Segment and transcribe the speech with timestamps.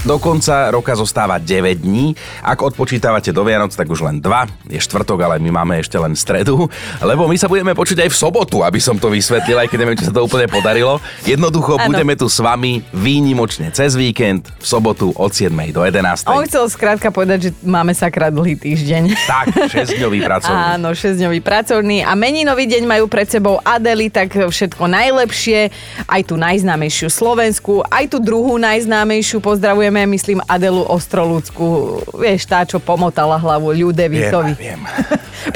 [0.00, 2.16] Do konca roka zostáva 9 dní.
[2.40, 4.72] Ak odpočítavate do Vianoc, tak už len 2.
[4.72, 6.72] Je štvrtok, ale my máme ešte len stredu.
[7.04, 10.00] Lebo my sa budeme počuť aj v sobotu, aby som to vysvetlil, aj keď neviem,
[10.00, 11.04] či sa to úplne podarilo.
[11.28, 11.92] Jednoducho ano.
[11.92, 15.52] budeme tu s vami výnimočne cez víkend, v sobotu od 7.
[15.68, 16.32] do 11.
[16.32, 19.12] On chcel skrátka povedať, že máme sakra dlhý týždeň.
[19.28, 20.60] Tak, 6-dňový pracovný.
[20.80, 22.08] Áno, 6-dňový pracovný.
[22.08, 25.68] A meninový deň majú pred sebou Adely, tak všetko najlepšie.
[26.08, 29.44] Aj tú najznámejšiu Slovensku, aj tú druhú najznámejšiu.
[29.44, 31.98] Pozdravujem Pozdravujeme, myslím, Adelu Ostrolúcku.
[32.14, 34.54] Vieš, tá, čo pomotala hlavu Ľudevitovi.
[34.54, 34.78] Viem,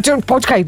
[0.03, 0.19] viem.
[0.35, 0.61] Počkaj,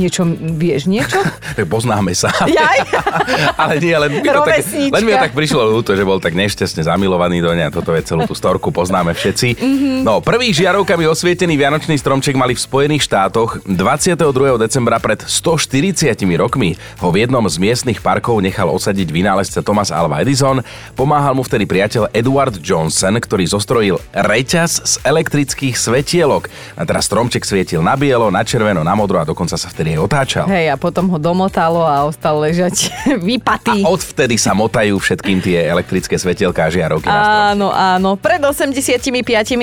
[0.00, 0.24] Niečo,
[0.56, 1.20] vieš niečo?
[1.76, 2.32] Poznáme sa.
[2.48, 2.78] Jaj.
[3.60, 6.32] Ale nie, len mi, to tak, len mi to tak prišlo ľúto, že bol tak
[6.32, 7.68] nešťastne zamilovaný do nej.
[7.68, 9.60] Toto je celú tú storku, poznáme všetci.
[9.60, 9.96] Mm-hmm.
[10.00, 14.16] No, prvý žiarovkami osvietený Vianočný stromček mali v Spojených štátoch 22.
[14.56, 16.80] decembra pred 140 rokmi.
[17.04, 20.64] Ho v jednom z miestnych parkov nechal osadiť vynálezca Thomas Alva Edison.
[20.96, 26.48] Pomáhal mu vtedy priateľ Edward Johnson, ktorý zostrojil reťaz z elektrických svetielok.
[26.80, 30.00] A teraz stromček svietil na bielo, na červeno, na modro a dokonca sa vtedy aj
[30.00, 30.44] otáčal.
[30.46, 32.92] Hej, a potom ho domotalo a ostal ležať
[33.28, 33.82] vypatý.
[33.82, 38.14] A odvtedy sa motajú všetkým tie elektrické svetielka a žiarovky Áno, áno.
[38.20, 39.10] Pred 85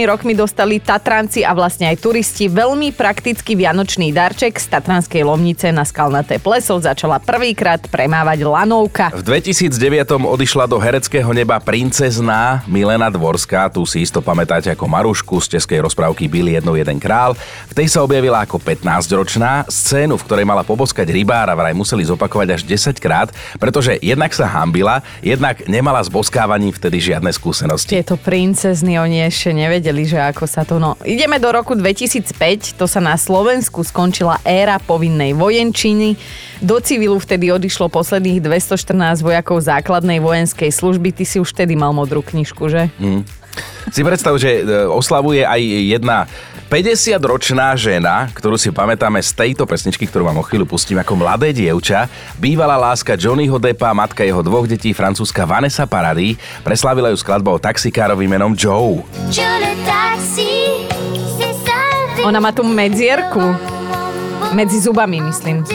[0.07, 5.83] rokmi dostali Tatranci a vlastne aj turisti veľmi praktický vianočný darček z Tatranskej Lomnice na
[5.83, 9.11] skalnaté pleso začala prvýkrát premávať lanovka.
[9.13, 9.71] V 2009
[10.17, 15.83] odišla do hereckého neba princezná Milena Dvorská, tu si isto pamätáte ako Marušku z českej
[15.83, 17.35] rozprávky Byl jednou jeden král.
[17.69, 19.67] V tej sa objavila ako 15-ročná.
[19.67, 23.27] Scén scénu, v ktorej mala poboskať rybára, vraj museli zopakovať až 10 krát,
[23.59, 27.91] pretože jednak sa hambila, jednak nemala s boskávaním vtedy žiadne skúsenosti.
[27.91, 30.79] Tieto princezny, oni ešte nevedeli, že ako sa to...
[30.79, 36.15] No, ideme do roku 2005, to sa na Slovensku skončila éra povinnej vojenčiny.
[36.63, 41.11] Do civilu vtedy odišlo posledných 214 vojakov základnej vojenskej služby.
[41.11, 42.87] Ty si už vtedy mal modrú knižku, že?
[42.95, 43.27] Mm.
[43.91, 46.17] Si predstav, že e, oslavuje aj jedna
[46.67, 51.55] 50-ročná žena, ktorú si pamätáme z tejto pesničky, ktorú vám o chvíľu pustím ako mladé
[51.55, 56.35] dievča, bývalá láska Johnnyho Deppa, matka jeho dvoch detí, francúzska Vanessa Paradis,
[56.67, 58.99] preslávila ju skladbou taxikárovým menom Joe.
[62.27, 63.55] Ona má tu medzierku.
[64.51, 65.63] Medzi zubami, myslím.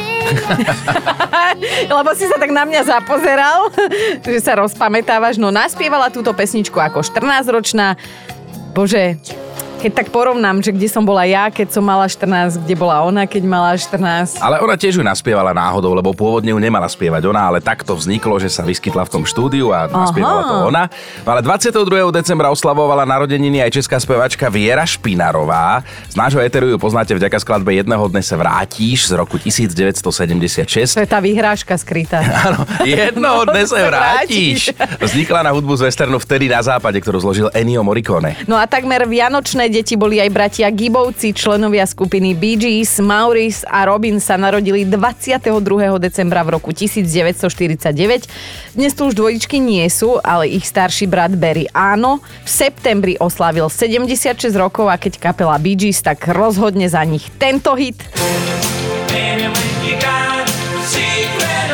[1.97, 3.73] Lebo si sa tak na mňa zapozeral,
[4.21, 5.41] že sa rozpamätávaš.
[5.41, 7.97] No naspievala túto pesničku ako 14-ročná.
[8.73, 9.21] Bože,
[9.83, 13.27] keď tak porovnám, že kde som bola ja, keď som mala 14, kde bola ona,
[13.27, 14.39] keď mala 14.
[14.39, 18.39] Ale ona tiež ju naspievala náhodou, lebo pôvodne ju nemala spievať ona, ale takto vzniklo,
[18.39, 20.85] že sa vyskytla v tom štúdiu a naspievala to ona.
[21.27, 22.15] Ale 22.
[22.15, 25.83] decembra oslavovala narodeniny aj česká spevačka Viera Špinarová.
[26.07, 30.95] Z nášho eteru ju poznáte vďaka skladbe Jedného dne sa vrátíš z roku 1976.
[30.95, 32.23] To je tá vyhrážka skrytá.
[32.47, 34.71] Áno, Jednoho dne sa vrátiš.
[35.03, 38.39] Vznikla na hudbu z westernu vtedy na západe, ktorú zložil Ennio Morricone.
[38.47, 43.89] No a takmer vianočné deti boli aj bratia Gibovci, členovia skupiny Bee Gees, Maurice a
[43.89, 45.49] Robin sa narodili 22.
[45.97, 48.77] decembra v roku 1949.
[48.77, 52.21] Dnes tu už dvojičky nie sú, ale ich starší brat Barry áno.
[52.45, 57.73] V septembri oslávil 76 rokov a keď kapela Bee Gees, tak rozhodne za nich tento
[57.73, 58.05] hit.
[59.09, 59.49] Baby,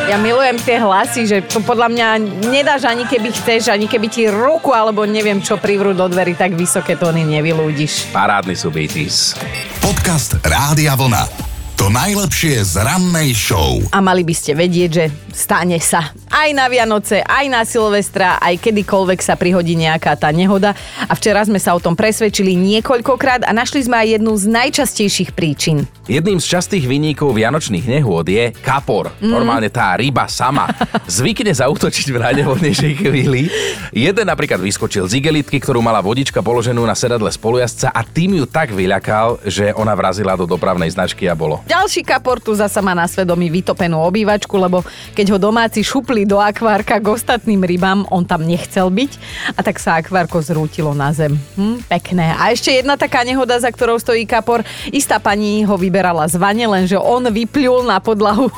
[0.08, 2.08] ja milujem tie hlasy, že to podľa mňa
[2.48, 6.56] nedáš ani keby chceš, ani keby ti ruku alebo neviem čo privrú do dverí, tak
[6.56, 8.08] vysoké tóny nevylúdiš.
[8.08, 9.36] Parádny sú Beaties.
[9.84, 11.47] Podcast Rádia Vlna.
[11.78, 13.78] To najlepšie z rannej show.
[13.94, 16.11] A mali by ste vedieť, že stane sa.
[16.27, 20.75] Aj na Vianoce, aj na Silvestra, aj kedykoľvek sa prihodí nejaká tá nehoda.
[21.06, 25.31] A včera sme sa o tom presvedčili niekoľkokrát a našli sme aj jednu z najčastejších
[25.39, 25.87] príčin.
[26.11, 29.15] Jedným z častých vyníkov vianočných nehôd je kapor.
[29.22, 29.31] Mm.
[29.31, 30.66] Normálne tá ryba sama.
[31.06, 33.55] Zvykne zautočiť v najnehodnejšej chvíli.
[33.95, 38.50] Jeden napríklad vyskočil z igelitky, ktorú mala vodička položenú na sedadle spolujazca a tým ju
[38.50, 41.67] tak vyľakal, že ona vrazila do dopravnej značky a bolo.
[41.68, 44.80] Ďalší kapor tu zasa má na svedomí vytopenú obývačku, lebo
[45.12, 49.12] keď ho domáci šupli do akvárka k ostatným rybám, on tam nechcel byť
[49.53, 51.36] a tak sa akvárko zrútilo na zem.
[51.60, 52.32] Hm, pekné.
[52.41, 54.65] A ešte jedna taká nehoda, za ktorou stojí kapor.
[54.88, 58.48] Istá pani ho vyberala z vane, lenže on vyplul na podlahu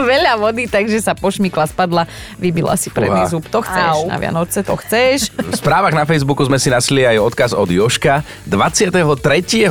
[0.12, 2.04] veľa vody, takže sa pošmykla, spadla,
[2.36, 3.44] vybila si predný zub.
[3.48, 4.08] To chceš Au.
[4.08, 5.32] na Vianoce, to chceš.
[5.32, 8.20] V správach na Facebooku sme si nasli aj odkaz od Joška.
[8.44, 9.16] 23.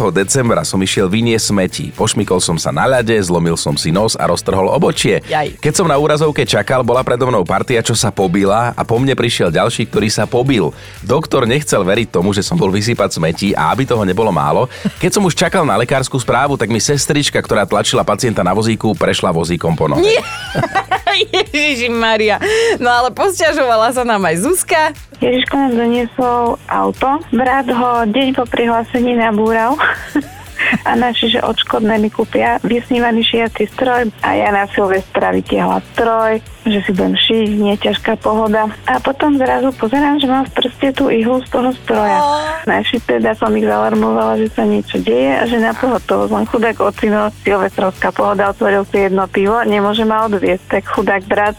[0.10, 1.94] decembra som išiel vynie smeti.
[1.94, 5.22] Pošmykol som sa na ľade, zlomil som si nos a roztrhol obočie.
[5.30, 5.62] Jaj.
[5.62, 9.14] Keď som na úrazovke čakal, bola predo mnou partia, čo sa pobila a po mne
[9.14, 10.74] prišiel ďalší, ktorý sa pobil.
[11.06, 14.68] Doktor nechcel veriť tomu, že som bol vysypať smeti a aby toho nebolo málo.
[14.98, 18.96] Keď som už čakal na lekárskú správu, tak mi sestrička, ktorá tlačila pacienta na vozíku,
[18.96, 20.15] prešla vozíkom po nohe.
[21.56, 22.38] Ježiši Maria.
[22.80, 24.82] No ale posťažovala sa nám aj Zuzka.
[25.24, 27.24] Ježiško nám doniesol auto.
[27.32, 29.76] Brat ho deň po prihlásení nabúral.
[30.84, 36.40] a naši, že odškodné mi kúpia vysnívaný šiaci stroj a ja na Silvestra vytiahla stroj,
[36.66, 38.66] že si budem šiť, nie ťažká pohoda.
[38.90, 42.20] A potom zrazu pozerám, že mám v prste tú ihlu z toho stroja.
[42.66, 46.78] Naši teda som ich zalarmovala, že sa niečo deje a že na pohotovosť len chudák
[46.82, 51.58] ocino, silvestrovská pohoda, otvoril si jedno pivo, nemôže ma odviesť, tak chudák brat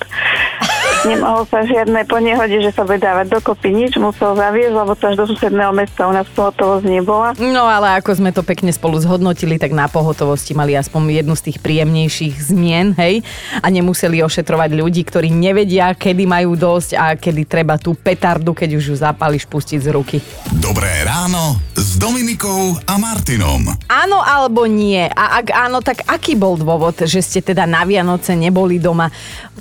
[1.06, 5.06] Nemohol sa žiadne po nehode, že sa bude dávať dokopy nič, musel zaviesť, lebo to
[5.06, 7.30] až do susedného mesta u nás pohotovosť nebola.
[7.38, 11.46] No ale ako sme to pekne spolu zhodnotili, tak na pohotovosti mali aspoň jednu z
[11.46, 13.22] tých príjemnejších zmien, hej,
[13.62, 18.74] a nemuseli ošetrovať ľudí, ktorí nevedia, kedy majú dosť a kedy treba tú petardu, keď
[18.74, 20.18] už ju zapališ, pustiť z ruky.
[20.58, 23.62] Dobré ráno s Dominikou a Martinom.
[23.86, 25.06] Áno alebo nie?
[25.06, 29.06] A ak áno, tak aký bol dôvod, že ste teda na Vianoce neboli doma?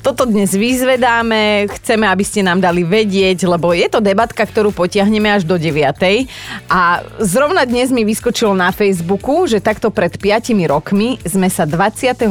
[0.01, 4.71] Toto dnes vyzvedáme chceme, chceme, aby ste nám dali vedieť, lebo je to debatka, ktorú
[4.71, 6.27] potiahneme až do 9.
[6.71, 12.25] A zrovna dnes mi vyskočilo na Facebooku, že takto pred 5 rokmi sme sa 22.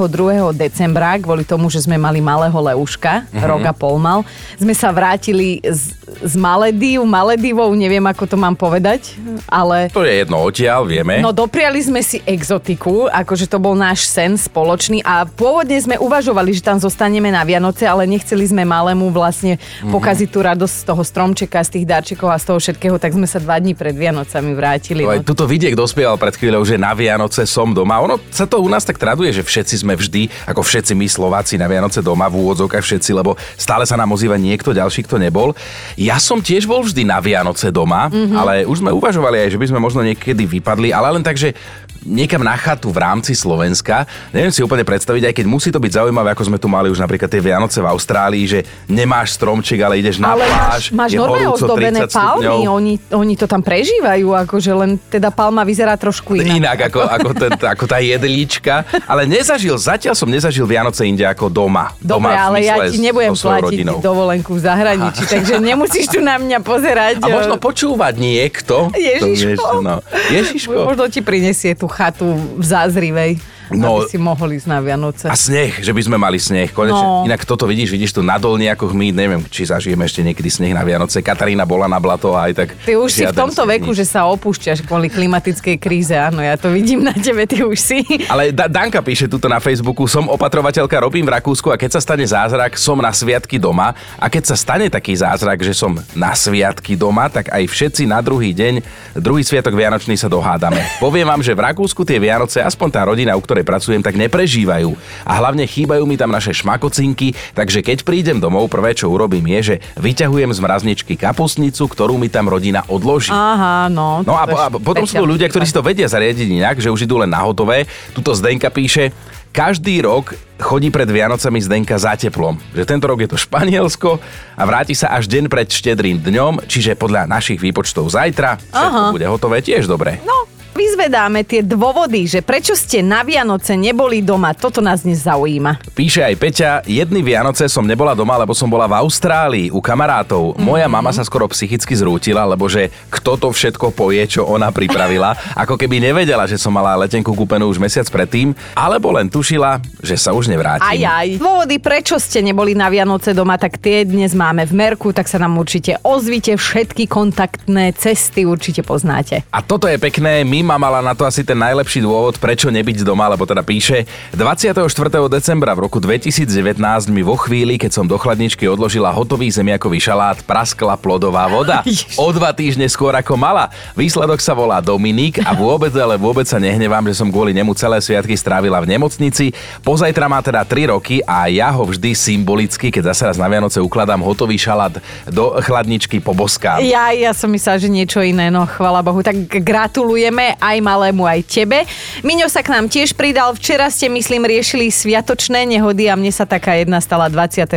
[0.57, 3.45] decembra, kvôli tomu, že sme mali malého Leuška, mm-hmm.
[3.45, 4.25] rok a pol mal,
[4.57, 5.93] sme sa vrátili z,
[6.23, 9.17] z Maledív, Maledivou, neviem ako to mám povedať,
[9.51, 9.91] ale...
[9.91, 11.19] To je jedno odtiaľ, vieme.
[11.25, 16.55] No dopriali sme si exotiku, akože to bol náš sen spoločný a pôvodne sme uvažovali,
[16.55, 19.91] že tam zostaneme na Vianoce, ale nechceli sme malé mu vlastne mm-hmm.
[19.91, 23.27] pokaziť tú radosť z toho stromčeka, z tých darčekov a z toho všetkého, tak sme
[23.27, 25.03] sa dva dní pred Vianocami vrátili.
[25.03, 25.17] No.
[25.25, 28.03] Tuto vidiek dospieval pred chvíľou, že na Vianoce som doma.
[28.05, 31.55] Ono sa to u nás tak traduje, že všetci sme vždy, ako všetci my Slováci
[31.57, 35.57] na Vianoce doma, v úvodzovkách všetci, lebo stále sa nám ozýva niekto ďalší, kto nebol.
[36.05, 38.37] Ja som tiež bol vždy na Vianoce doma, mm-hmm.
[38.37, 41.57] ale už sme uvažovali aj, že by sme možno niekedy vypadli, ale len tak, že
[42.05, 44.05] niekam na chatu v rámci Slovenska.
[44.29, 47.01] Neviem si úplne predstaviť, aj keď musí to byť zaujímavé, ako sme tu mali už
[47.01, 50.93] napríklad tie Vianoce v Austrálii, že nemáš stromček, ale ideš na ale pláž.
[50.93, 55.97] Máš, máš normálne ozdobené palmy, oni, oni to tam prežívajú, akože len teda palma vyzerá
[55.97, 56.61] trošku inak.
[56.61, 61.49] Inak ako, ako, ten, ako tá jedlička, ale nezažil, zatiaľ som nezažil Vianoce inde ako
[61.49, 61.97] doma.
[61.97, 63.99] Dobre, doma ale ja ti nebudem platiť rodinou.
[64.05, 67.23] dovolenku v zahraničí, takže nemusíš tu na mňa pozerať.
[67.23, 68.91] A možno počúvať niekto.
[68.95, 69.81] Ježiško.
[69.81, 70.03] No.
[70.35, 70.75] Ježiško.
[70.91, 73.39] Možno ti prinesie tú chatu v Zázrivej.
[73.79, 75.27] No, aby si mohli ísť na Vianoce.
[75.27, 76.71] A sneh, že by sme mali sneh.
[76.71, 77.01] Konečne.
[77.01, 77.27] No.
[77.27, 80.83] Inak toto vidíš, vidíš tu na dolniakoch my, neviem, či zažijeme ešte niekedy sneh na
[80.83, 81.21] Vianoce.
[81.21, 82.69] Katarína bola na blato a aj tak.
[82.85, 84.05] Ty už si v tomto veku, nič.
[84.05, 86.15] že sa opúšťaš kvôli klimatickej kríze.
[86.15, 87.99] Áno, ja to vidím na tebe, ty už si.
[88.31, 92.01] Ale da- Danka píše tuto na Facebooku, som opatrovateľka, robím v Rakúsku a keď sa
[92.05, 93.97] stane zázrak, som na sviatky doma.
[94.21, 98.21] A keď sa stane taký zázrak, že som na sviatky doma, tak aj všetci na
[98.21, 98.85] druhý deň,
[99.19, 100.79] druhý sviatok Vianočný sa dohádame.
[101.01, 104.95] Poviem vám, že v Rakúsku tie Vianoce, aspoň tá rodina, u ktorej pracujem, tak neprežívajú.
[105.25, 109.61] A hlavne chýbajú mi tam naše šmakocinky, takže keď prídem domov, prvé čo urobím je,
[109.75, 113.33] že vyťahujem z mrazničky kapusnicu, ktorú mi tam rodina odloží.
[113.33, 114.23] Aha, no.
[114.23, 117.19] No a, a potom sú ľudia, ktorí si to vedia zariadiť inak, že už idú
[117.19, 117.89] len na hotové.
[118.13, 119.11] Tuto Zdenka píše,
[119.55, 122.59] každý rok chodí pred Vianocami Zdenka za teplom.
[122.75, 124.19] Že tento rok je to Španielsko
[124.59, 129.27] a vráti sa až deň pred štedrým dňom, čiže podľa našich výpočtov zajtra všetko bude
[129.31, 130.19] hotové tiež dobre.
[130.27, 130.44] No,
[130.75, 134.51] Vyzvedáme tie dôvody, že prečo ste na Vianoce neboli doma.
[134.59, 135.79] Toto nás dnes zaujíma.
[135.95, 140.59] Píše aj Peťa, jedny Vianoce som nebola doma, lebo som bola v Austrálii u kamarátov.
[140.59, 140.67] Mm-hmm.
[140.67, 145.39] Moja mama sa skoro psychicky zrútila, lebo že kto to všetko poje, čo ona pripravila.
[145.63, 150.19] Ako keby nevedela, že som mala letenku kúpenú už mesiac predtým, alebo len tušila, že
[150.19, 150.91] sa už nevrátim.
[150.91, 151.39] Aj, aj.
[151.39, 155.39] Dôvody, prečo ste neboli na Vianoce doma, tak tie dnes máme v Merku, tak sa
[155.39, 156.59] nám určite ozvite.
[156.59, 159.47] Všetky kontaktné cesty určite poznáte.
[159.55, 163.05] A toto je pekné, my Mima mala na to asi ten najlepší dôvod, prečo nebyť
[163.05, 164.89] doma, lebo teda píše 24.
[165.29, 166.81] decembra v roku 2019
[167.13, 171.85] mi vo chvíli, keď som do chladničky odložila hotový zemiakový šalát, praskla plodová voda.
[172.17, 173.69] O dva týždne skôr ako mala.
[173.93, 178.01] Výsledok sa volá Dominik a vôbec, ale vôbec sa nehnevám, že som kvôli nemu celé
[178.01, 179.53] sviatky strávila v nemocnici.
[179.85, 183.85] Pozajtra má teda 3 roky a ja ho vždy symbolicky, keď zase raz na Vianoce
[183.85, 184.97] ukladám hotový šalát
[185.29, 186.81] do chladničky poboskám.
[186.87, 189.21] Ja, ja som myslela, že niečo iné, no chvala Bohu.
[189.21, 191.87] Tak gratulujeme aj malému, aj tebe.
[192.23, 193.55] Miňo sa k nám tiež pridal.
[193.55, 197.71] Včera ste, myslím, riešili sviatočné nehody a mne sa taká jedna stala 24.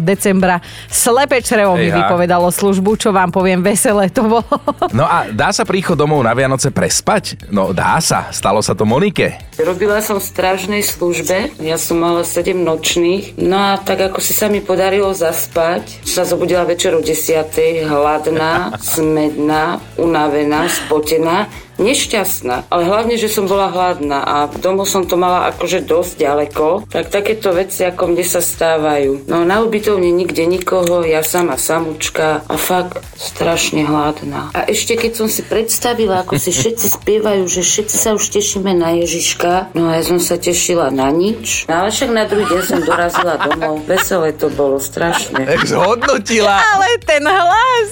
[0.00, 0.60] decembra.
[0.88, 4.56] Slepe črevo mi vypovedalo službu, čo vám poviem, veselé to bolo.
[4.90, 7.48] No a dá sa príchod domov na Vianoce prespať?
[7.52, 9.36] No dá sa, stalo sa to Monike.
[9.56, 14.36] Robila som v strážnej službe, ja som mala 7 nočných, no a tak ako si
[14.36, 17.88] sa mi podarilo zaspať, sa zobudila večer o 10.
[17.88, 25.16] hladná, smedná, unavená, spotená, nešťastná, ale hlavne, že som bola hladná a domov som to
[25.18, 29.28] mala akože dosť ďaleko, tak takéto veci ako mne sa stávajú.
[29.28, 34.52] No na ubytovne nikde nikoho, ja sama samúčka a fakt strašne hladná.
[34.52, 38.72] A ešte keď som si predstavila, ako si všetci spievajú, že všetci sa už tešíme
[38.76, 41.68] na Ježiška, no a ja som sa tešila na nič.
[41.68, 43.82] No ale však na druhý deň som dorazila domov.
[43.88, 45.44] Veselé to bolo, strašne.
[45.46, 46.60] Tak zhodnotila.
[46.76, 47.88] Ale ten hlas,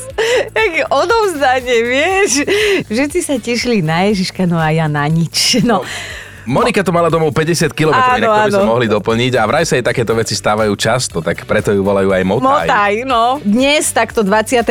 [0.52, 2.30] tak odovzdanie, vieš.
[2.88, 5.64] Všetci sa tešili na Ježiška, no a ja na nič.
[5.64, 5.80] No.
[6.44, 9.64] Monika to mala domov 50 km, Áno, inak to by sme mohli doplniť a vraj
[9.64, 12.68] sa jej takéto veci stávajú často, tak preto ju volajú aj motaj.
[12.68, 13.40] Motaj, no.
[13.40, 14.68] Dnes, takto 22.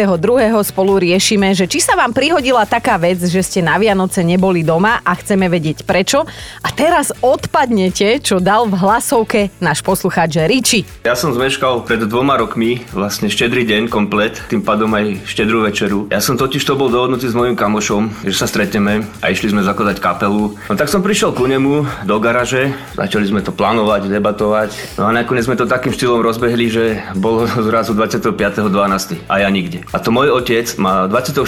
[0.61, 5.01] spolu riešime, že či sa vám prihodila taká vec, že ste na Vianoce neboli doma
[5.01, 6.21] a chceme vedieť prečo.
[6.61, 10.85] A teraz odpadnete, čo dal v hlasovke náš poslucháč Riči.
[11.01, 16.05] Ja som zmeškal pred dvoma rokmi vlastne štedrý deň komplet, tým pádom aj štedrú večeru.
[16.13, 19.65] Ja som totiž to bol dohodnutý s mojim kamošom, že sa stretneme a išli sme
[19.65, 20.53] zakladať kapelu.
[20.69, 21.62] No tak som prišiel ku nemu
[22.03, 24.99] do garaže, začali sme to plánovať, debatovať.
[24.99, 26.83] No a nakoniec sme to takým štýlom rozbehli, že
[27.15, 29.23] bolo zrazu 25.12.
[29.31, 29.87] a ja nikde.
[29.95, 31.47] A to môj otec má 24.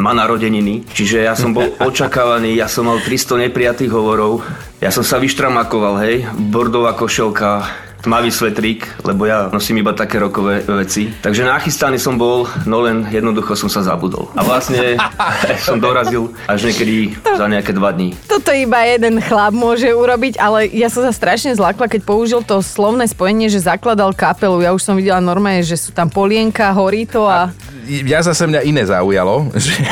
[0.00, 4.40] má narodeniny, čiže ja som bol očakávaný, ja som mal 300 neprijatých hovorov,
[4.80, 7.64] ja som sa vyštramakoval, hej, bordová košelka,
[8.06, 11.10] tmavý svetrík, lebo ja nosím iba také rokové veci.
[11.10, 14.30] Takže nachystaný som bol, no len jednoducho som sa zabudol.
[14.38, 14.94] A vlastne
[15.66, 18.14] som dorazil až niekedy za nejaké dva dní.
[18.30, 22.62] Toto iba jeden chlap môže urobiť, ale ja som sa strašne zlakla, keď použil to
[22.62, 24.62] slovné spojenie, že zakladal kapelu.
[24.62, 27.50] Ja už som videla normálne, že sú tam polienka, horí to a...
[27.86, 29.82] Ja zase mňa iné zaujalo, že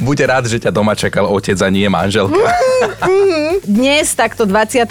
[0.00, 2.40] buď rád, že ťa doma čakal otec a nie manželka.
[3.64, 4.88] Dnes, takto 22.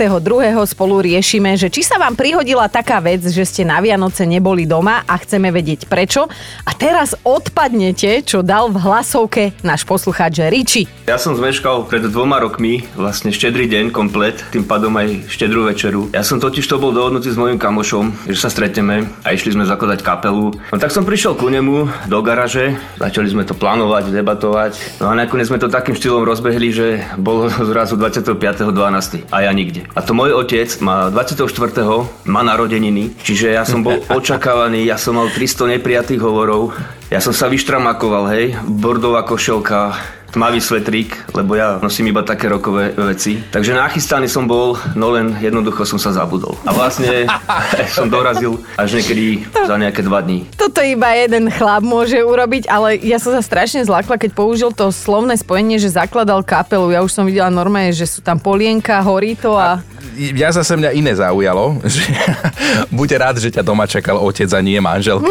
[0.65, 5.07] spolu riešime, že či sa vám prihodila taká vec, že ste na Vianoce neboli doma
[5.07, 6.27] a chceme vedieť prečo.
[6.67, 10.83] A teraz odpadnete, čo dal v hlasovke náš poslucháč Riči.
[11.07, 16.11] Ja som zmeškal pred dvoma rokmi vlastne štedrý deň komplet, tým pádom aj štedrú večeru.
[16.11, 19.63] Ja som totiž to bol dohodnutý s mojim kamošom, že sa stretneme a išli sme
[19.63, 20.51] zakladať kapelu.
[20.51, 24.99] No tak som prišiel ku nemu do garaže, začali sme to plánovať, debatovať.
[24.99, 29.31] No a nakoniec sme to takým štýlom rozbehli, že bolo zrazu 25.12.
[29.31, 29.87] a ja nikde.
[29.95, 31.47] A to môj otec má 24.
[32.33, 36.73] má narodeniny, čiže ja som bol očakávaný, ja som mal 300 neprijatých hovorov,
[37.13, 39.93] ja som sa vyštramakoval, hej, bordová košelka,
[40.33, 43.37] tmavý svetrík, lebo ja nosím iba také rokové veci.
[43.37, 46.57] Takže nachystaný som bol, no len jednoducho som sa zabudol.
[46.65, 47.29] A vlastne
[47.95, 50.49] som dorazil až niekedy za nejaké dva dní.
[50.57, 54.89] Toto iba jeden chlap môže urobiť, ale ja som sa strašne zlakla, keď použil to
[54.89, 56.89] slovné spojenie, že zakladal kapelu.
[56.89, 59.85] Ja už som videla normálne, že sú tam polienka, horí to a...
[60.17, 62.05] Ja zase mňa iné zaujalo, že
[62.93, 65.29] buď rád, že ťa doma čakal otec a nie manželka.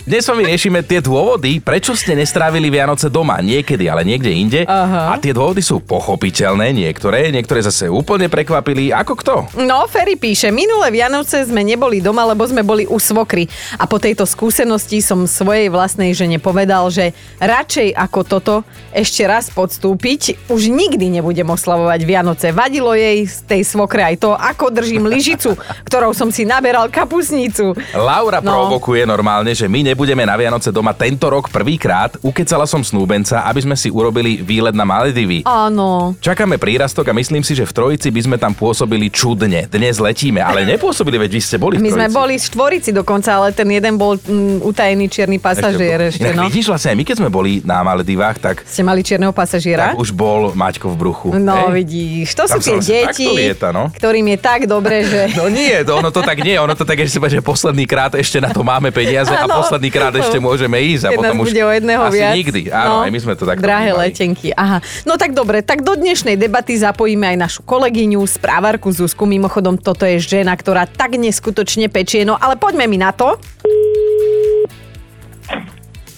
[0.00, 3.40] Dnes s vami riešime tie dôvody, prečo ste nestrávili Vianoce doma.
[3.40, 4.60] Niekedy, ale niekde inde.
[4.64, 5.12] Aha.
[5.12, 8.92] A tie dôvody sú pochopiteľné, niektoré, niektoré zase úplne prekvapili.
[8.92, 9.34] Ako kto?
[9.60, 13.48] No, Ferry píše, minulé Vianoce sme neboli doma, lebo sme boli u svokry.
[13.76, 18.54] A po tejto skúsenosti som svojej vlastnej žene povedal, že radšej ako toto
[18.92, 22.46] ešte raz podstúpiť, už nikdy nebudem oslavovať Vianoce.
[22.52, 27.74] Vadilo jej tej svokre aj to, ako držím lyžicu, ktorou som si naberal kapusnicu.
[27.92, 28.54] Laura No.
[28.70, 32.14] provokuje normálne, že my nebudeme na Vianoce doma tento rok prvýkrát.
[32.22, 35.42] Ukecala som snúbenca, aby sme si urobili výlet na Maledivy.
[35.44, 36.14] Áno.
[36.22, 39.66] Čakáme prírastok a myslím si, že v Trojici by sme tam pôsobili čudne.
[39.66, 43.34] Dnes letíme, ale nepôsobili, veď vy ste boli v My sme boli v štvorici dokonca,
[43.34, 46.44] ale ten jeden bol mm, utajený čierny pasažier ešte, Inak no.
[46.46, 49.92] Vidíš, vlastne my keď sme boli na Maledivách, tak, Ste mali čierneho pasažiera?
[49.92, 51.28] tak už bol Maťko v bruchu.
[51.34, 51.84] No, Hej.
[51.84, 53.88] vidíš, to Tam sú tie vlastne deti, lieta, no.
[53.90, 55.20] ktorým je tak dobre, že...
[55.40, 58.36] No nie, to, ono to tak nie, ono to tak ešte, že posledný krát ešte
[58.38, 59.56] na to máme peniaze a Áno.
[59.64, 62.34] posledný krát ešte môžeme ísť a Keď potom nás už bude o jedného asi viac.
[62.36, 62.60] nikdy.
[62.68, 64.02] Áno, aj my sme to takto Drahé vnímali.
[64.12, 64.78] letenky, aha.
[65.02, 69.24] No tak dobre, tak do dnešnej debaty zapojíme aj našu kolegyňu, správarku Zuzku.
[69.24, 72.22] Mimochodom, toto je žena, ktorá tak neskutočne pečie.
[72.22, 73.40] No ale poďme mi na to.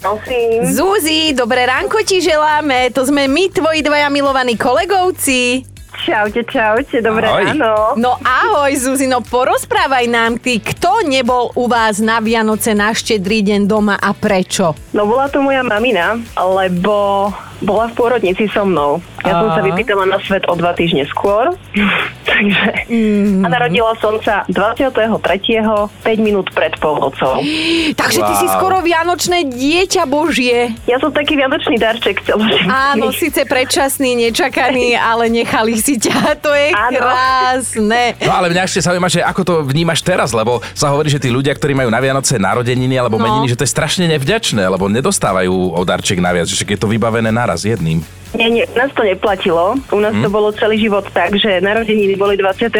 [0.03, 0.67] Prosím.
[0.67, 2.91] Zuzi, dobré ránko ti želáme.
[2.91, 5.63] To sme my, tvoji dvaja milovaní kolegovci.
[6.03, 7.55] Čaute, čaute, dobré Ahoj.
[7.55, 7.95] ráno.
[7.95, 13.47] No ahoj Zuzi, no porozprávaj nám ty, kto nebol u vás na Vianoce na štedrý
[13.47, 14.75] deň doma a prečo?
[14.91, 17.31] No bola to moja mamina, lebo
[17.63, 18.99] bola v pôrodnici so mnou.
[19.23, 19.57] Ja som Aha.
[19.57, 21.55] sa vypýtala na svet o dva týždne skôr.
[22.23, 22.91] Takže...
[23.39, 24.91] A narodila som sa 23.
[24.91, 27.39] 5 minút pred polnocou.
[28.01, 28.55] Takže ty si Wow.
[28.59, 30.75] skoro vianočné dieťa Božie.
[30.85, 32.69] Ja som taký vianočný darček celoživotný.
[32.69, 36.15] Áno, síce predčasný, nečakaný, ale nechali si ťa.
[36.43, 36.99] To je Áno.
[36.99, 38.19] krásne.
[38.19, 41.29] No ale mňa ešte zaujíma, že ako to vnímaš teraz, lebo sa hovorí, že tí
[41.29, 43.23] ľudia, ktorí majú na Vianoce narodeniny alebo No.
[43.23, 47.29] meniny, že to je strašne nevďačné, lebo nedostávajú o darček naviac, že je to vybavené
[47.29, 48.01] naraz jedným.
[48.33, 49.77] Nie, nie, nás to neplatilo.
[49.93, 50.25] U nás hmm.
[50.25, 52.73] to bolo celý život tak, že narodeniny boli 23.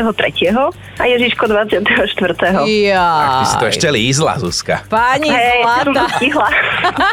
[0.97, 2.65] a Ježiško 24.
[2.65, 3.45] Ja.
[3.45, 4.81] Ty si to ešte lízla, Zuzka.
[4.89, 6.05] Pani som Zlata.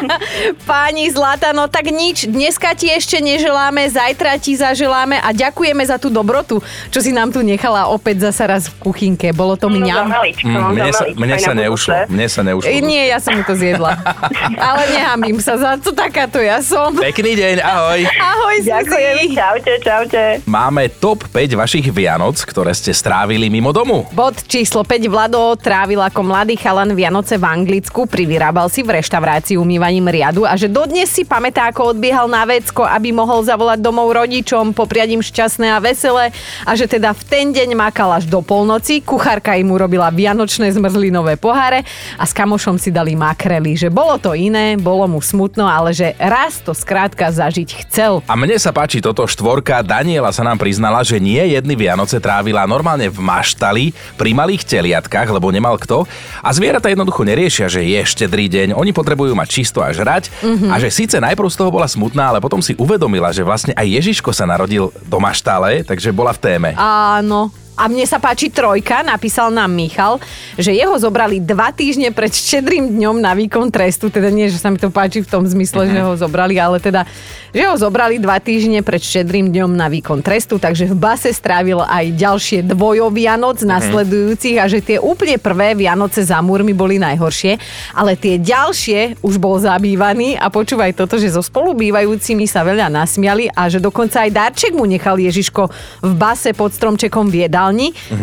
[0.70, 6.00] Pani Zlata, no tak nič, dneska ti ešte neželáme, zajtra ti zaželáme a ďakujeme za
[6.00, 9.30] tú dobrotu, čo si nám tu nechala opäť zasa raz v kuchynke.
[9.36, 10.08] Bolo to No, mňam.
[10.08, 11.92] maličko, Mm, mne sa, mne sa neušlo.
[12.08, 12.70] Mne sa neušlo.
[12.80, 14.00] Nie, ja som mu to zjedla.
[14.70, 16.90] Ale nehambím sa za to, takáto ja som.
[16.96, 18.00] Pekný deň, ahoj.
[18.08, 18.29] Ahoj,
[18.60, 19.34] Ďakujem, Zuzi.
[19.34, 20.22] čaute, čaute.
[20.46, 24.06] Máme top 5 vašich Vianoc, ktoré ste strávili mimo domu.
[24.14, 29.58] Bod číslo 5 Vlado trávil ako mladý chalan Vianoce v Anglicku, privyrábal si v reštaurácii
[29.58, 34.14] umývaním riadu a že dodnes si pamätá, ako odbiehal na vecko, aby mohol zavolať domov
[34.14, 36.30] rodičom, popriať im šťastné a veselé
[36.62, 41.34] a že teda v ten deň makal až do polnoci, kuchárka im urobila vianočné zmrzlinové
[41.34, 41.82] poháre
[42.14, 46.14] a s kamošom si dali makrely, že bolo to iné, bolo mu smutno, ale že
[46.20, 48.19] raz to skrátka zažiť chcel.
[48.26, 49.80] A mne sa páči toto štvorka.
[49.84, 55.28] Daniela sa nám priznala, že nie jedny Vianoce trávila normálne v maštali pri malých teliatkách,
[55.30, 56.04] lebo nemal kto.
[56.44, 58.68] A zvieratá jednoducho neriešia, že je štedrý deň.
[58.76, 60.28] Oni potrebujú mať čisto a žrať.
[60.42, 60.70] Mm-hmm.
[60.72, 63.86] A že síce najprv z toho bola smutná, ale potom si uvedomila, že vlastne aj
[63.88, 66.70] Ježiško sa narodil do maštale, takže bola v téme.
[66.76, 67.54] Áno.
[67.80, 70.20] A mne sa páči trojka, napísal nám Michal,
[70.60, 74.68] že jeho zobrali dva týždne pred štedrým dňom na výkon trestu, teda nie, že sa
[74.68, 77.08] mi to páči v tom zmysle, že ho zobrali, ale teda,
[77.56, 81.80] že ho zobrali dva týždne pred štedrým dňom na výkon trestu, takže v base strávil
[81.80, 87.56] aj ďalšie dvojo Vianoc nasledujúcich a že tie úplne prvé Vianoce za múrmi boli najhoršie,
[87.96, 93.48] ale tie ďalšie už bol zabývaný a počúvaj toto, že so spolubývajúcimi sa veľa nasmiali
[93.56, 95.72] a že dokonca aj darček mu nechal Ježiško
[96.04, 97.69] v base pod stromčekom v jedálni,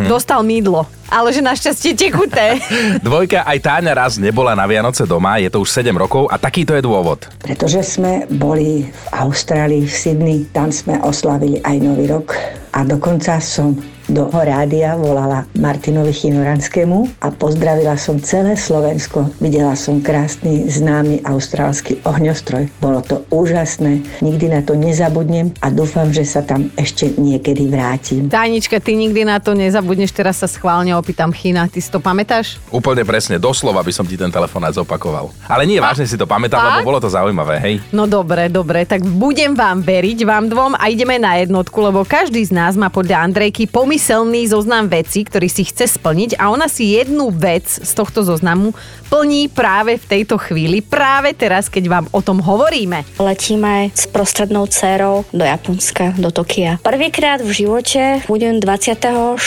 [0.05, 0.85] dostal mydlo.
[1.07, 2.59] Ale že našťastie tekuté.
[3.07, 6.75] Dvojka, aj Táňa raz nebola na Vianoce doma, je to už 7 rokov a takýto
[6.75, 7.23] je dôvod.
[7.39, 12.35] Pretože sme boli v Austrálii, v Sydney, tam sme oslavili aj Nový rok
[12.75, 19.27] a dokonca som do rádia volala Martinovi Chinoranskému a pozdravila som celé Slovensko.
[19.43, 22.71] Videla som krásny, známy austrálsky ohňostroj.
[22.79, 28.31] Bolo to úžasné, nikdy na to nezabudnem a dúfam, že sa tam ešte niekedy vrátim.
[28.31, 32.57] Tajnička, ty nikdy na to nezabudneš, teraz sa schválne opýtam Chyna, ty si to pamätáš?
[32.71, 35.35] Úplne presne, doslova by som ti ten telefonát zopakoval.
[35.51, 37.75] Ale nie, vážne si to pamätám, lebo bolo to zaujímavé, hej?
[37.91, 42.39] No dobre, dobre, tak budem vám veriť, vám dvom a ideme na jednotku, lebo každý
[42.47, 46.93] z nás má podľa Andrejky pomyselný zoznam vecí, ktorý si chce splniť a ona si
[46.93, 48.77] jednu vec z tohto zoznamu
[49.09, 53.01] plní práve v tejto chvíli, práve teraz, keď vám o tom hovoríme.
[53.17, 56.77] Letíme s prostrednou dcerou do Japonska, do Tokia.
[56.85, 59.41] Prvýkrát v živote budem 24.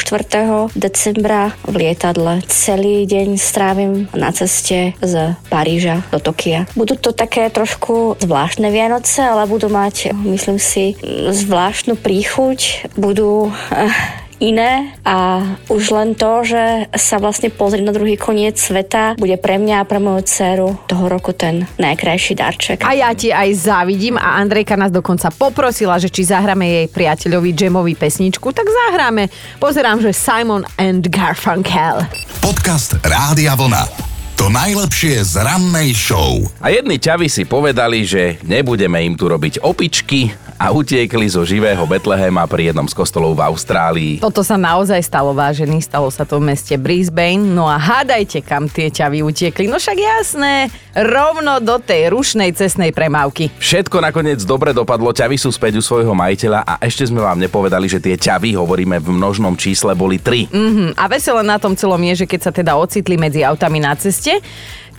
[0.74, 2.42] decembra v lietadle.
[2.50, 5.14] Celý deň strávim na ceste z
[5.46, 6.66] Paríža do Tokia.
[6.74, 10.98] Budú to také trošku zvláštne Vianoce, ale budú mať, myslím si,
[11.30, 12.90] zvláštnu príchuť.
[12.98, 19.14] Budú eh, iné a už len to, že sa vlastne pozrieť na druhý koniec sveta
[19.20, 22.78] bude pre mňa a pre moju dceru toho roku ten najkrajší darček.
[22.82, 27.52] A ja ti aj závidím a Andrejka nás dokonca poprosila, že či zahráme jej priateľovi
[27.52, 29.28] Jamovi pesničku, tak zahráme.
[29.60, 32.08] Pozerám, že Simon and Garfunkel.
[32.40, 34.10] Podcast Rádia Vlna.
[34.40, 36.40] To najlepšie z rannej show.
[36.64, 41.80] A jedni ťavi si povedali, že nebudeme im tu robiť opičky a utiekli zo živého
[41.88, 44.12] Betlehema pri jednom z kostolov v Austrálii.
[44.20, 47.40] Toto sa naozaj stalo, vážený, stalo sa to v meste Brisbane.
[47.40, 49.72] No a hádajte, kam tie ťavy utiekli.
[49.72, 53.48] No však jasné, rovno do tej rušnej cestnej premávky.
[53.56, 57.88] Všetko nakoniec dobre dopadlo, ťavy sú späť u svojho majiteľa a ešte sme vám nepovedali,
[57.88, 60.44] že tie ťavy, hovoríme v množnom čísle, boli tri.
[60.52, 60.92] Mhm.
[61.00, 64.44] A veselé na tom celom je, že keď sa teda ocitli medzi autami na ceste,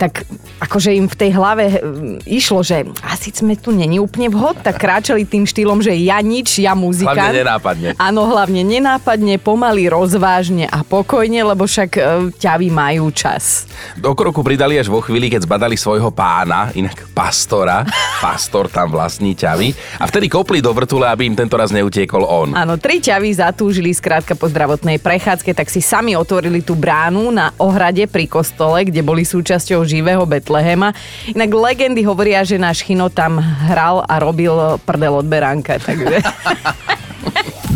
[0.02, 0.26] tak
[0.58, 4.82] akože im v tej hlave hm, išlo, že asi sme tu není úplne vhod, tak
[4.82, 7.14] kráčali tým štýlom, že ja nič, ja muzikant.
[7.14, 7.88] Hlavne nenápadne.
[8.02, 12.00] Áno, hlavne nenápadne, pomaly, rozvážne a pokojne, lebo však e,
[12.34, 13.70] ťavy majú čas.
[13.94, 17.86] Do kroku pridali až vo chvíli, keď zbadali svojho pána, inak pastora.
[18.18, 19.70] Pastor tam vlastní ťavy.
[20.02, 22.58] A vtedy kopli do vrtule, aby im tento raz neutiekol on.
[22.58, 27.54] Áno, tri ťavy zatúžili skrátka po zdravotnej prechádzke, tak si sami otvorili tú bránu na
[27.62, 30.96] ohrade pri kostole, kde boli súčasťou živého Betlehema.
[31.28, 36.24] Inak legendy hovoria, že náš Chino tam hral a robil prdel od beránka, takže...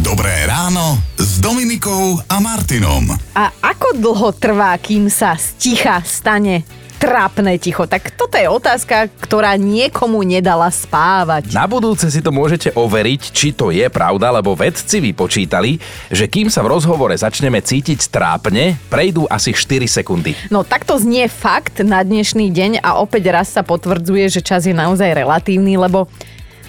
[0.07, 3.11] Dobré ráno s Dominikou a Martinom.
[3.35, 6.63] A ako dlho trvá, kým sa z ticha stane
[6.97, 7.85] trápne ticho?
[7.85, 11.53] Tak toto je otázka, ktorá niekomu nedala spávať.
[11.53, 15.79] Na budúce si to môžete overiť, či to je pravda, lebo vedci vypočítali,
[16.09, 20.33] že kým sa v rozhovore začneme cítiť trápne, prejdú asi 4 sekundy.
[20.49, 24.75] No takto znie fakt na dnešný deň a opäť raz sa potvrdzuje, že čas je
[24.75, 26.09] naozaj relatívny, lebo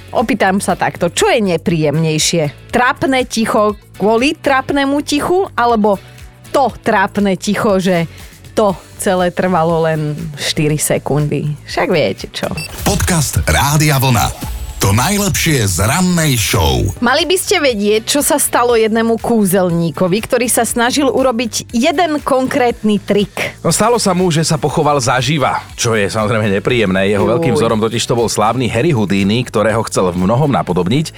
[0.08, 2.72] Opýtam sa takto, čo je nepríjemnejšie?
[2.72, 6.00] Trápne ticho kvôli trápnemu tichu, alebo
[6.56, 8.08] to trápne ticho, že
[8.58, 11.54] to celé trvalo len 4 sekundy.
[11.70, 12.50] Však viete čo.
[12.82, 14.58] Podcast Rádia Vlna.
[14.82, 16.86] To najlepšie z rannej show.
[17.02, 23.02] Mali by ste vedieť, čo sa stalo jednému kúzelníkovi, ktorý sa snažil urobiť jeden konkrétny
[23.02, 23.58] trik.
[23.65, 27.10] No stalo sa mu, že sa pochoval zaživa, čo je samozrejme nepríjemné.
[27.10, 27.32] Jeho Uj.
[27.38, 31.10] veľkým vzorom totiž to bol slávny Harry Houdini, ktorého chcel v mnohom napodobniť.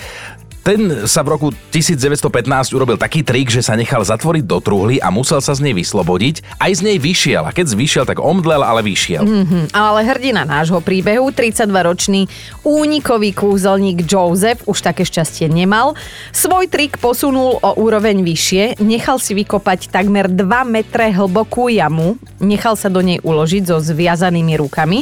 [0.70, 5.10] Ten sa v roku 1915 urobil taký trik, že sa nechal zatvoriť do truhly a
[5.10, 6.62] musel sa z nej vyslobodiť.
[6.62, 9.26] Aj z nej vyšiel a keď vyšiel, tak omdlel, ale vyšiel.
[9.26, 9.74] Mm-hmm.
[9.74, 12.30] Ale hrdina nášho príbehu, 32-ročný
[12.62, 15.98] únikový kúzelník Joseph, už také šťastie nemal,
[16.30, 22.78] svoj trik posunul o úroveň vyššie, nechal si vykopať takmer 2 metre hlbokú jamu, nechal
[22.78, 25.02] sa do nej uložiť so zviazanými rukami.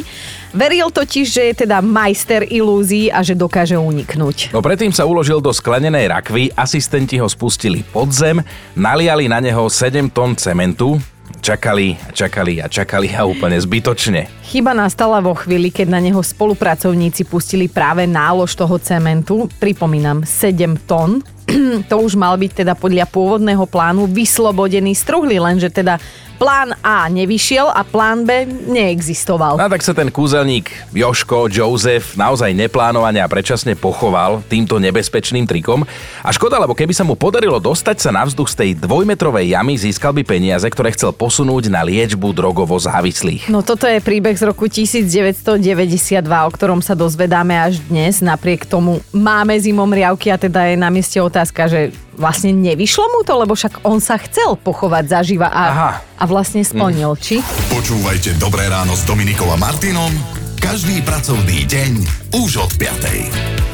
[0.56, 4.56] Veril totiž, že je teda majster ilúzií a že dokáže uniknúť.
[4.56, 8.38] No predtým sa uložil do sklenenej rakvy, asistenti ho spustili pod zem,
[8.78, 10.94] naliali na neho 7 tón cementu,
[11.42, 14.30] čakali a čakali a čakali a úplne zbytočne.
[14.46, 20.78] Chyba nastala vo chvíli, keď na neho spolupracovníci pustili práve nálož toho cementu, pripomínam 7
[20.86, 21.26] tón,
[21.90, 25.02] to už mal byť teda podľa pôvodného plánu vyslobodený z
[25.42, 25.98] lenže teda
[26.38, 29.58] plán A nevyšiel a plán B neexistoval.
[29.58, 35.82] No tak sa ten kúzelník Joško, Joseph naozaj neplánovane a predčasne pochoval týmto nebezpečným trikom.
[36.22, 39.74] A škoda, lebo keby sa mu podarilo dostať sa na vzduch z tej dvojmetrovej jamy,
[39.74, 43.50] získal by peniaze, ktoré chcel posunúť na liečbu drogovo závislých.
[43.50, 48.22] No toto je príbeh z roku 1992, o ktorom sa dozvedáme až dnes.
[48.22, 53.20] Napriek tomu máme zimom riavky a teda je na mieste otázka, že vlastne nevyšlo mu
[53.22, 55.90] to, lebo však on sa chcel pochovať zaživa a, Aha.
[56.18, 57.20] a vlastne splnil, mm.
[57.24, 57.40] či?
[57.72, 60.12] Počúvajte Dobré ráno s Dominikom a Martinom
[60.58, 61.92] každý pracovný deň
[62.36, 63.67] už od 5.